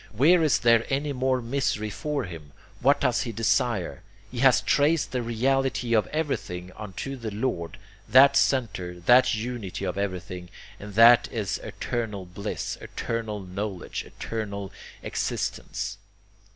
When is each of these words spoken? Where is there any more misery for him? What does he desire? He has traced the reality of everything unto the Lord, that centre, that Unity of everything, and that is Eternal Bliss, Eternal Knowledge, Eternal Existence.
Where 0.13 0.41
is 0.41 0.57
there 0.57 0.83
any 0.89 1.13
more 1.13 1.43
misery 1.43 1.91
for 1.91 2.23
him? 2.23 2.53
What 2.79 2.99
does 2.99 3.21
he 3.21 3.31
desire? 3.31 4.01
He 4.31 4.39
has 4.39 4.61
traced 4.61 5.11
the 5.11 5.21
reality 5.21 5.93
of 5.93 6.07
everything 6.07 6.71
unto 6.75 7.15
the 7.15 7.29
Lord, 7.29 7.77
that 8.09 8.35
centre, 8.35 8.99
that 9.01 9.35
Unity 9.35 9.85
of 9.85 9.99
everything, 9.99 10.49
and 10.79 10.95
that 10.95 11.31
is 11.31 11.59
Eternal 11.59 12.25
Bliss, 12.25 12.79
Eternal 12.81 13.41
Knowledge, 13.41 14.03
Eternal 14.03 14.71
Existence. 15.03 15.97